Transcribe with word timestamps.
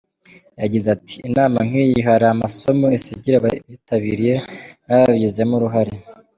Yagize 0.61 0.87
ati 0.95 1.15
“Inama 1.29 1.59
nk’iyi 1.67 1.99
hari 2.07 2.25
amasomo 2.33 2.85
isigira 2.97 3.35
abitabiriye 3.39 4.35
n’ababigizemo 4.85 5.53
uruhare. 5.59 5.93